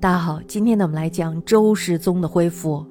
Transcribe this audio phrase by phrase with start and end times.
[0.00, 2.86] 大家好，今天呢，我们来讲周世宗的恢复。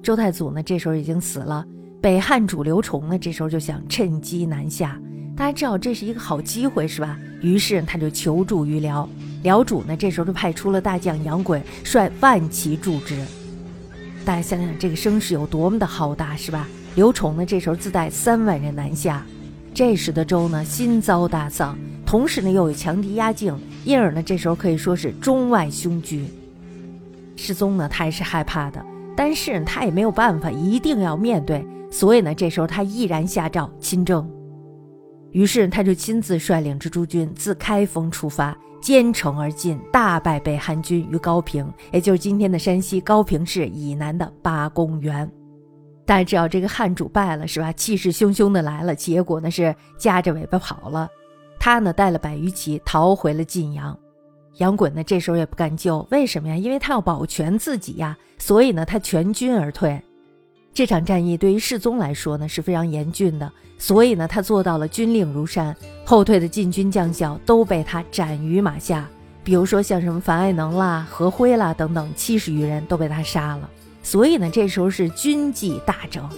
[0.00, 1.66] 周太祖呢，这时候已经死了。
[2.00, 4.96] 北汉主刘崇呢，这时候就想趁机南下。
[5.36, 7.18] 大家知道这是一个好机会，是吧？
[7.42, 9.08] 于是他就求助于辽。
[9.42, 13.20] 辽主呢，这时候就派出了大将杨衮，率万骑助之。
[14.24, 16.68] 大家想想，这个声势有多么的浩大，是吧？
[16.94, 19.26] 刘崇呢，这时候自带三万人南下。
[19.72, 23.56] 这时的周呢，心遭大丧，同时呢，又有强敌压境。
[23.84, 26.26] 因而呢，这时候可以说是中外凶居。
[27.34, 28.84] 世宗呢，他也是害怕的，
[29.16, 31.64] 但是他也没有办法，一定要面对。
[31.90, 34.28] 所以呢，这时候他毅然下诏亲征。
[35.30, 45.30] 于是他就亲自率领着诸军自开封出发，兼程而进，大败北汉军于高平，也就是今天的山西高平市以南的八公园。
[46.10, 47.72] 大家知道这个汉主败了是吧？
[47.72, 51.08] 气势汹汹的来了，结果呢是夹着尾巴跑了。
[51.56, 53.96] 他呢带了百余骑逃回了晋阳，
[54.56, 56.56] 杨衮呢这时候也不敢救，为什么呀？
[56.56, 60.02] 因为他要保全自己呀，所以呢他全军而退。
[60.74, 69.08] 这场战役对于世宗来说呢是非常严峻的，所以呢他做到了军令如山，后退的晋军将校都被他斩于马下。
[69.44, 73.70] 比如说像什么樊爱能啦、何辉啦等等七十余人都被他杀了，
[74.02, 76.28] 所以呢这时候是军纪大整。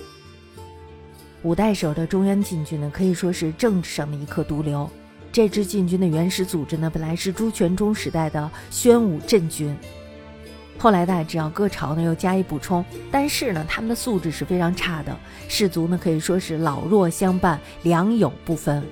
[1.42, 4.88] 五代时候的中央禁军呢可以说是政治上的一颗毒瘤。
[5.32, 9.74] 这支禁军的原始组织呢，本来是朱全忠时代的宣武镇军，
[10.76, 15.16] 后来大家知道各朝呢又加以补充，但是呢他们的素质是非常差的，
[15.48, 18.84] 士卒呢可以说是老弱相伴，良莠不分，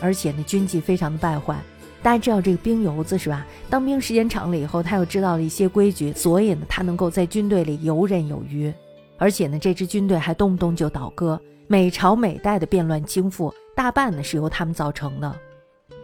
[0.00, 1.56] 而且呢军纪非常的败坏。
[2.04, 3.46] 大家知道这个兵油子是吧？
[3.70, 8.70] 当兵时间长了以后，他又知道了一些规矩，所以呢他能够在军队里游刃有余，
[9.16, 13.50] 而且呢这支军队还动不动就倒戈，每朝每代的变乱倾覆。
[13.74, 15.34] 大半呢是由他们造成的。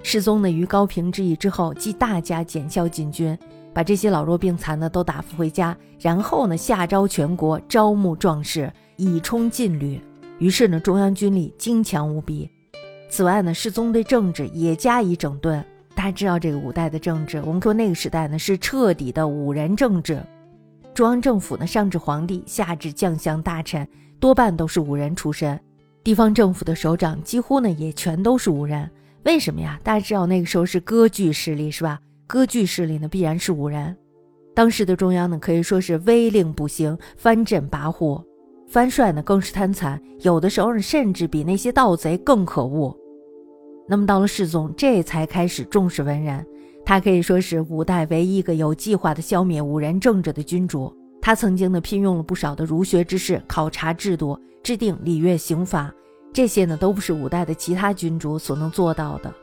[0.02, 3.38] 世宗呢于高平之役之后，即大加减校禁军，
[3.74, 10.00] 把这些老弱病残呢都打发回家，然后呢下诏全国招募壮士，以充禁旅。
[10.38, 12.50] 于是呢中央军力精强无比。
[13.10, 15.62] 此外呢世宗对政治也加以整顿。
[16.00, 20.18] 大家知道这个五代的政治，我们说那个时代呢是彻底的五人政治。
[20.94, 23.86] 中央政府呢上至皇帝，下至将相大臣，
[24.18, 25.60] 多半都是五人出身。
[26.02, 28.90] 地方政府的首长几乎呢也全都是五人，
[29.24, 29.78] 为什么呀？
[29.84, 32.00] 大家知道那个时候是割据势力是吧？
[32.26, 33.94] 割据势力呢必然是五人。
[34.54, 38.24] 当时的中央呢可以说是威令不行，藩镇跋扈，
[38.66, 42.96] 藩帅呢更是贪残，有的时候甚至比那些盗贼更可恶。
[43.90, 46.46] 那么到了世宗，这才开始重视文人，
[46.84, 50.94] 他可以说是五代唯一一个有计划的消灭武人政治的君主。
[51.20, 54.38] 他曾经呢聘用了不少的儒学之士，考察制度。
[54.62, 55.90] 制定礼乐刑法，
[56.34, 59.34] 这些呢都不是五代的其他君主所能做到的。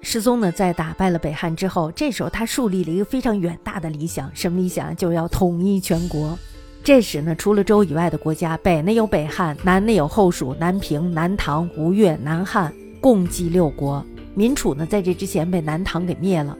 [0.00, 4.96] 世宗呢在打败了北汉之后，这时候他树立了一个非常远大的理想，什么理想？
[4.96, 6.36] 就要统一全国。
[6.82, 12.72] 这时呢，除了周以外的国家，北呢有北汉，南呢有后蜀、南平、南唐、吴越、南汉，
[13.04, 14.02] 共计六国。
[14.34, 16.56] 民楚呢在这之前被南唐给灭了。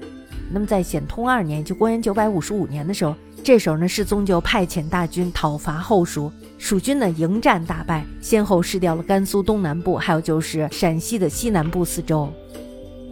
[0.53, 3.15] 那么在显通二年，就公元九百五十五年的时候。
[3.43, 12.31] 这时候呢，世宗就派遣大军讨伐后蜀，蜀军呢迎战大败，先后失掉了甘肃东南部，还有就是陕西的西南部四州。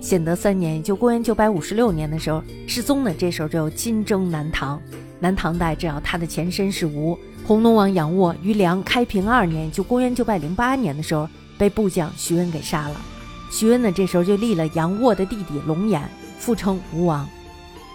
[0.02, 4.78] 显德三年，也就公元九百五十六年的时候，世宗呢这时候就亲征南唐。
[5.20, 11.26] 南唐代只要他的前身是吴，弘农王杨沃于梁开平二年，就公元九百零八年的时候，
[11.56, 13.00] 被部将徐温给杀了。
[13.52, 16.02] 徐恩呢这时候就立了杨沃的弟弟龙眼，
[16.38, 17.28] 复称吴王。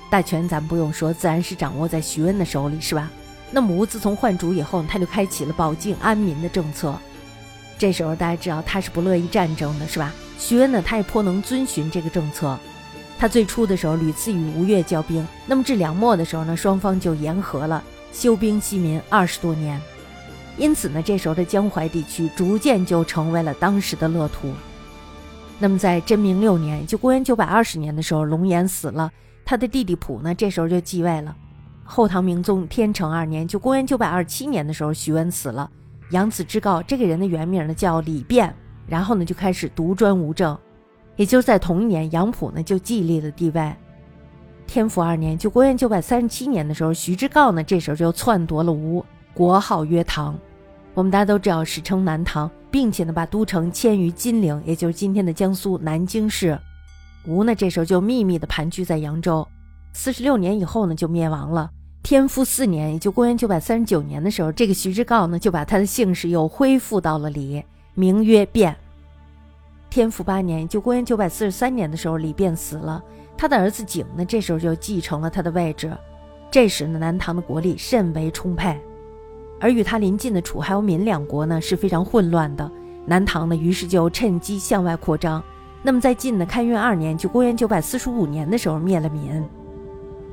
[0.07, 3.09] 大权咱不用说，自然是掌握在徐恩的手里，是吧？
[3.49, 6.95] 那么吴自从换主以后，他就开启了保境安民的政策。
[7.75, 10.13] 这时候大家知道他是不乐意战争的，是吧？
[10.37, 12.55] 徐恩呢，他也颇能遵循这个政策。
[13.17, 19.81] 他最初的时候屡次与吴越交兵，那么至两末的时候呢，双方就言和了，休兵息民二十多年。
[20.55, 24.53] 因此呢，这时候的江淮地区逐渐就成为了当时的乐土。
[25.59, 29.11] 那么在真明六年，就公元九百二十年的时候，龙颜死了。
[29.43, 31.35] 他的弟弟溥呢，这时候就继位了。
[31.83, 35.69] 后唐明宗天成二年，就公元九百二十七年的时候，徐温死了。
[36.11, 38.51] 养子之告，这个人的原名呢叫李昪，
[38.85, 40.57] 然后呢就开始独专吴政。
[41.15, 43.73] 也就是在同一年，杨溥呢就继立了帝位。
[44.67, 50.37] 天福二年，就公元九百三十七年的时候，徐之诰呢这时候就篡夺了吴，国号曰唐。
[50.97, 56.59] 我们大家都知道，史称南唐，并且呢把都城迁于金陵，也就是今天的江苏南京市。
[57.27, 59.47] 吴呢，这时候就秘密的盘踞在扬州。
[59.93, 61.69] 四十六年以后呢，就灭亡了。
[62.01, 67.63] 天复四年，也就公元九百三十九年的时候，这个徐之诰呢，就把他的姓氏又恢复到了李，
[67.93, 68.75] 名曰卞。
[69.91, 73.03] 天复八年，也就公元九百四十三年的时候，李卞死了，
[73.37, 75.95] 他的儿子景呢，这时候就继承了他的位置。
[76.49, 78.75] 这时呢，南唐的国力甚为充沛，
[79.59, 82.69] 而与他邻近的楚还有闽两国呢是非常混乱的。
[83.05, 85.41] 南唐呢，于是就趁机向外扩张。
[85.81, 89.43] 那么在晋的开元二年，就公元九百四十五年的时候灭了闽。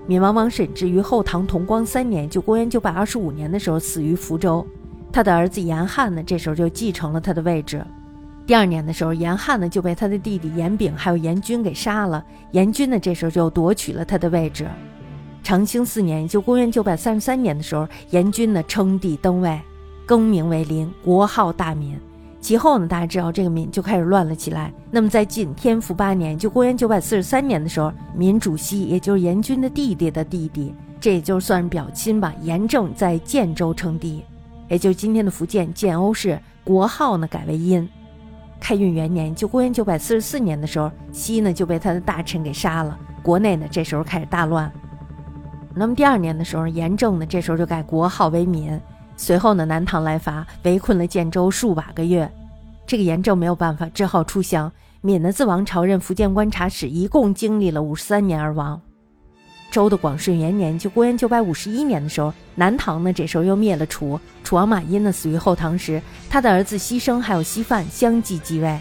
[0.06, 4.66] 闽王王审知于后唐同光三年，就公元九百二十五年的时候死于福州。
[5.12, 7.84] 他的儿子严翰呢，这时候就继承了他的位置。
[8.46, 12.22] 第二年的时候，严翰呢就被他的弟弟严炳还有严军给杀了。
[12.50, 14.66] 严军呢这时候就夺取了他的位置。
[15.44, 19.60] 长兴四年，就公元九百三十三年的时候，严军呢称帝登位，
[20.06, 22.00] 更名为林，国号大闽。
[22.40, 24.72] 其后呢，大家知道这个闽就开始乱了起来。
[24.90, 32.32] 那么在晋天福八年，就公元九百四十三年的时候，闽主西，也就是严军的弟弟的弟弟，这也就算是表亲吧。
[32.40, 34.24] 严正在建州称帝，
[34.70, 37.86] 也就是今天的福建建瓯市，国号呢改为殷。
[38.58, 44.72] 开运元年，就公元九百四十四年的时候，西呢就被他的大臣给杀了，国内呢这时候开始大乱。
[45.76, 48.80] 那么第二年的时候，严正呢这时候就改国号为闽。
[49.16, 52.30] 随后呢，南唐来伐，围困了建州数把个月。
[52.86, 54.70] 这个严正没有办法，只好出降。
[55.00, 58.80] 闽的自王朝任福建观察使，一共经历了五十三年而亡。
[59.70, 64.18] 周的广顺元年，就公元九百五十一年的时候，南唐呢这时候又灭了楚。
[64.42, 66.00] 楚王马殷呢死于后唐时，
[66.30, 68.78] 他的儿子西生还有西范相继继位。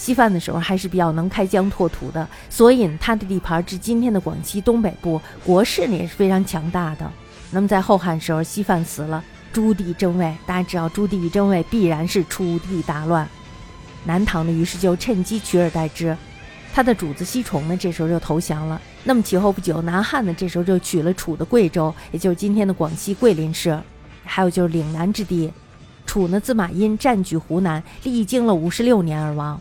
[0.00, 7.12] 西范的时候还是比较能开疆拓土的，所以他的地盘至今天的广西东北部，国势呢也是非常强大的。
[7.50, 9.22] 那么在后汉时候，西范死了。
[9.52, 13.28] 朱棣争位，大家知道朱棣一争位必然是出地大乱。
[14.06, 16.16] 南唐呢，于是就趁机取而代之。
[16.72, 18.80] 他的主子西崇呢，这时候就投降了。
[19.04, 23.78] 那么其后不久，南汉呢，这时候就取了楚的贵州，也就是今天的广西桂林市，
[24.24, 25.52] 还有就是岭南之地。
[26.06, 29.60] 楚呢，自马殷占据湖南，历经了五十六年而亡。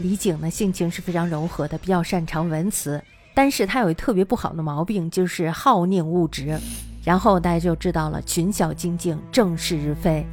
[0.00, 3.02] 李景呢，性情是非常柔和的，比较擅长文辞，
[3.34, 6.58] 但是他有一特别不好的毛病，就是好佞误直。
[7.04, 10.26] 然后大家就知道了，群小精竞，正是日非。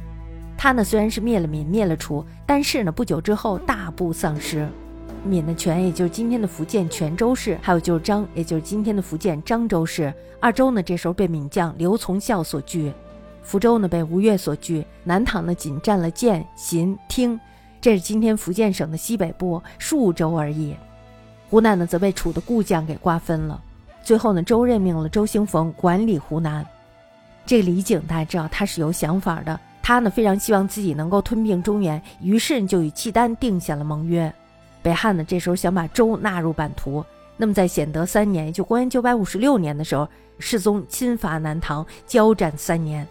[0.56, 4.68] 他呢虽然是灭了闽，灭了楚，但是呢不久之后大部丧失。
[5.24, 10.12] 闽的权，也就是今天的福建泉州市，还有就是漳，也就是今天的福建漳州市。
[10.40, 12.92] 二州呢这时候被闽将刘从孝所据，
[13.42, 14.86] 福州呢被吴越所据。
[15.04, 17.38] 南唐呢仅占了建、新、汀，
[17.80, 20.74] 这是今天福建省的西北部数州而已。
[21.48, 23.60] 湖南呢则被楚的故将给瓜分了。
[24.02, 26.66] 最后呢，周任命了周兴逢管理湖南。
[27.46, 34.32] 这李景大家知道他是有想法的，他呢非常希望自己能够吞并中原，于是就与契丹定下了盟约。
[34.82, 37.04] 北汉呢这时候想把周纳入版图。
[37.36, 40.08] 那么在显德三年，就公元九百五十六年的时候，
[40.38, 43.06] 世宗亲伐南唐，交战三年，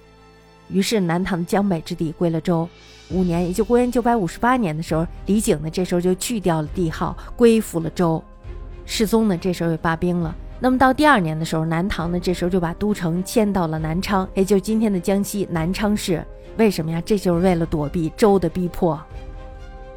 [0.70, 2.68] 于是南唐的江北之地归了周。
[3.10, 8.22] 五年，也就公元九百五十八年的时候，李景呢这时候就去掉了帝号，归附了周。
[8.86, 10.36] 世宗呢这时候也罢兵了。
[10.60, 16.26] 那么到第二年的时候，南唐呢，这时候就把都城迁到了南昌，也就是今天的江西南昌市。
[16.58, 17.02] 为什么呀？
[17.06, 19.00] 这就是为了躲避周的逼迫。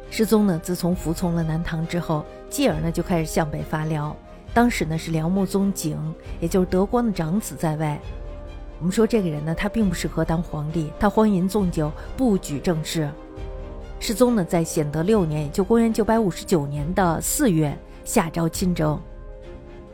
[0.09, 4.15] 世宗呢，自从服从了南唐之后，继而呢就开始向北伐辽。
[4.53, 5.97] 当时呢是辽穆宗景，
[6.39, 7.97] 也就是德光的长子在位。
[8.81, 13.07] 我们说这个人呢，他并不适合当皇帝，他荒淫纵酒，不举政事。
[13.99, 18.99] 世宗呢，在显德六年，也就公元九百五十九年的四月，下诏亲征。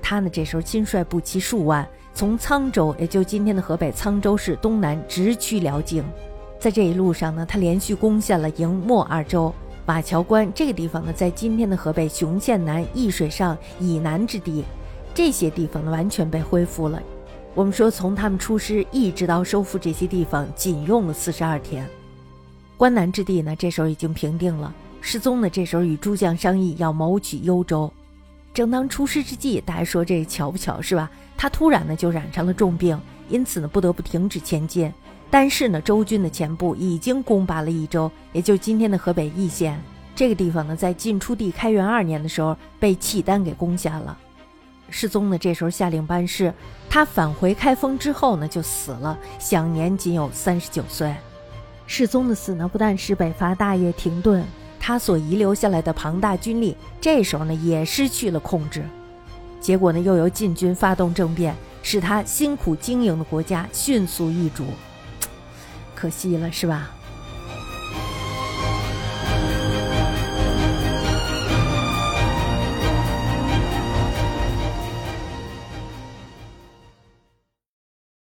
[0.01, 6.01] 他呢，这时候亲率步骑数万，从沧州，也就今天的河北沧州市东南，直趋辽境。
[6.57, 9.53] 在这一路上呢，他连续攻下了营、莫二州、
[9.85, 14.63] 马桥关这个地方呢，在今天的河北雄县南易水上以南之地，
[15.13, 17.03] 这些地方呢，完全被恢复了。
[17.57, 21.89] 我们说，从他们出师一直到收复这些地方，仅用了四十二天。
[22.77, 24.71] 关南之地呢，这时候已经平定了。
[25.01, 27.91] 失踪呢，这时候与诸将商议，要谋取幽州。
[28.53, 31.09] 正当出师之际，大家说这巧不巧是吧？
[31.35, 32.95] 他突然呢就染上了重病，
[33.27, 34.93] 因此呢不得不停止前进。
[35.31, 39.81] 但是呢，周军的前部已经攻拔了益州，也就今天的河北易县
[40.15, 44.15] 这个地方呢，在晋出帝开元二年的时候被契丹给攻下了。
[44.89, 46.53] 世宗呢这时候下令班师，
[46.89, 51.13] 他返回开封之后呢就死了，享年仅有三十九岁。
[51.85, 54.43] 世宗的死呢，不但使北伐大业停顿。
[54.79, 58.85] 他所遗留下来的庞大军力，这时候呢也失去了控制，
[59.59, 61.53] 结果呢又由禁军发动政变，
[61.83, 64.63] 使他辛苦经营的国家迅速易主，
[65.93, 66.91] 可惜了，是吧？